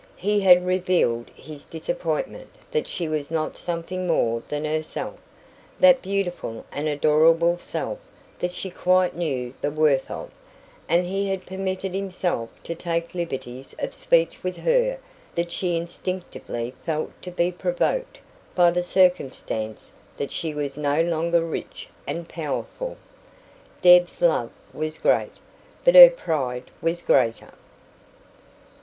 [0.17, 5.19] He had revealed his disappointment that she was not something more than herself
[5.79, 7.99] that beautiful and adorable self
[8.39, 10.31] that she quite knew the worth of
[10.89, 14.97] and he had permitted himself to take liberties of speech with her
[15.35, 18.23] that she instinctively felt to be provoked
[18.55, 22.97] by the circumstance that she was no longer rich and powerful.
[23.83, 25.33] Deb's love was great,
[25.85, 27.51] but her pride was greater.